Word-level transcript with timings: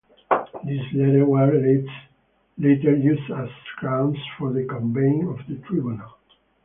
This 0.65 0.81
letter 0.95 1.27
was 1.27 1.53
later 2.57 2.95
used 2.95 3.29
as 3.37 3.49
grounds 3.77 4.17
for 4.39 4.51
the 4.51 4.65
convening 4.65 5.27
of 5.27 5.37
the 5.47 5.57
tribunal. 5.67 6.15